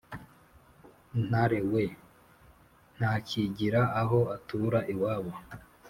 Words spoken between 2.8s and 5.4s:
ntakigira aho atura iwabo